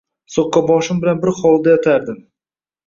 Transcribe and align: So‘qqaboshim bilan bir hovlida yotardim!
So‘qqaboshim 0.35 1.03
bilan 1.05 1.21
bir 1.27 1.35
hovlida 1.43 1.77
yotardim! 1.79 2.21